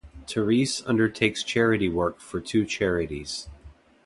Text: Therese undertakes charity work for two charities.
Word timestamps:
Therese 0.25 0.81
undertakes 0.87 1.43
charity 1.43 1.87
work 1.87 2.19
for 2.21 2.41
two 2.41 2.65
charities. 2.65 3.49